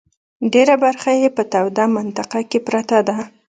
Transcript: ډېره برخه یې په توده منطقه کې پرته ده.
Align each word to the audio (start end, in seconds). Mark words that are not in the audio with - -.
ډېره 0.53 0.75
برخه 0.83 1.11
یې 1.21 1.29
په 1.37 1.43
توده 1.51 1.85
منطقه 1.97 2.39
کې 2.49 2.59
پرته 2.67 2.97
ده. 3.07 3.17